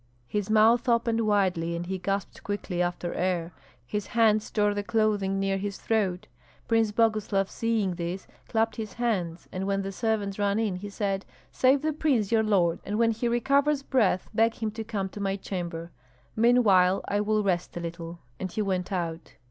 His 0.27 0.49
mouth 0.49 0.89
opened 0.89 1.21
widely, 1.27 1.75
and 1.75 1.85
he 1.85 1.99
gasped 1.99 2.41
quickly 2.43 2.81
after 2.81 3.13
air; 3.13 3.51
his 3.85 4.07
hands 4.07 4.49
tore 4.49 4.73
the 4.73 4.81
clothing 4.81 5.39
near 5.39 5.59
his 5.59 5.77
throat. 5.77 6.25
Prince 6.67 6.91
Boguslav, 6.91 7.51
seeing 7.51 7.93
this, 7.93 8.25
clapped 8.47 8.77
his 8.77 8.93
hands, 8.93 9.47
and 9.51 9.67
when 9.67 9.83
the 9.83 9.91
servants 9.91 10.39
ran 10.39 10.57
in, 10.57 10.77
he 10.77 10.89
said, 10.89 11.23
"Save 11.51 11.83
the 11.83 11.93
prince 11.93 12.31
your 12.31 12.41
lord, 12.41 12.79
and 12.83 12.97
when 12.97 13.11
he 13.11 13.27
recovers 13.27 13.83
breath 13.83 14.27
beg 14.33 14.55
him 14.55 14.71
to 14.71 14.83
come 14.83 15.07
to 15.09 15.19
my 15.19 15.35
chamber; 15.35 15.91
meanwhile 16.35 17.03
I 17.07 17.21
will 17.21 17.43
rest 17.43 17.77
a 17.77 17.79
little." 17.79 18.21
And 18.39 18.51
he 18.51 18.63
went 18.63 18.91
out. 18.91 19.35